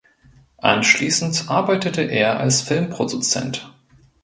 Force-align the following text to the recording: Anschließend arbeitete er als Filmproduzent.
Anschließend 0.57 1.45
arbeitete 1.51 2.01
er 2.01 2.39
als 2.39 2.63
Filmproduzent. 2.63 3.71